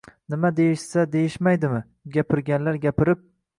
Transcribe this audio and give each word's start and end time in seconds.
Nima 0.33 0.49
deyishsa, 0.59 1.03
deyishmaydimi, 1.17 1.83
gapirganlar 2.19 2.83
gapirib. 2.89 3.25